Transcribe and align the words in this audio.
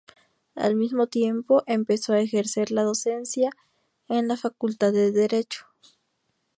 Al 0.55 0.73
mismo 0.75 1.05
tiempo 1.05 1.61
empezó 1.67 2.13
a 2.13 2.21
ejercer 2.21 2.71
la 2.71 2.81
docencia 2.81 3.51
en 4.07 4.27
la 4.27 4.35
facultad 4.35 4.91
de 4.91 5.11
Derecho. 5.11 5.67